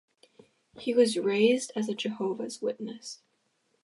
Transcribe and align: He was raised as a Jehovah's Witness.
He 0.79 0.95
was 0.95 1.15
raised 1.15 1.71
as 1.75 1.87
a 1.87 1.93
Jehovah's 1.93 2.59
Witness. 2.59 3.21